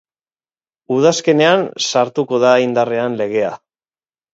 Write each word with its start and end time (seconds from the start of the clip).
Udazkenean 0.95 1.67
sartuko 1.91 2.43
da 2.49 2.59
indarrean 2.67 3.23
legea. 3.25 3.59